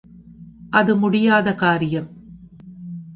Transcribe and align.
அது 0.69 0.95
முடியாத 0.95 1.53
காரியம். 1.53 2.09